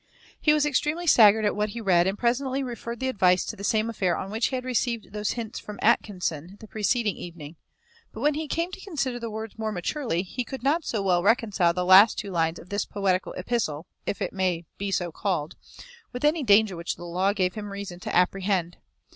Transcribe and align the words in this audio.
He 0.39 0.51
was 0.51 0.65
extremely 0.65 1.05
staggered 1.05 1.45
at 1.45 1.55
what 1.55 1.69
he 1.69 1.79
read, 1.79 2.07
and 2.07 2.17
presently 2.17 2.63
referred 2.63 2.99
the 2.99 3.07
advice 3.07 3.45
to 3.45 3.55
the 3.55 3.63
same 3.63 3.87
affair 3.87 4.17
on 4.17 4.31
which 4.31 4.47
he 4.47 4.55
had 4.55 4.65
received 4.65 5.13
those 5.13 5.33
hints 5.33 5.59
from 5.59 5.77
Atkinson 5.79 6.57
the 6.59 6.67
preceding 6.67 7.15
evening; 7.17 7.55
but 8.11 8.21
when 8.21 8.33
he 8.33 8.47
came 8.47 8.71
to 8.71 8.81
consider 8.83 9.19
the 9.19 9.29
words 9.29 9.59
more 9.59 9.71
maturely 9.71 10.23
he 10.23 10.43
could 10.43 10.63
not 10.63 10.83
so 10.83 11.03
well 11.03 11.21
reconcile 11.21 11.71
the 11.71 11.81
two 11.83 11.85
last 11.85 12.23
lines 12.23 12.57
of 12.57 12.69
this 12.69 12.83
poetical 12.83 13.33
epistle, 13.33 13.85
if 14.07 14.23
it 14.23 14.33
may 14.33 14.65
be 14.79 14.89
so 14.89 15.11
called, 15.11 15.55
with 16.13 16.25
any 16.25 16.41
danger 16.41 16.75
which 16.75 16.95
the 16.95 17.03
law 17.05 17.31
gave 17.31 17.53
him 17.53 17.71
reason 17.71 17.99
to 17.99 18.15
apprehend. 18.15 18.77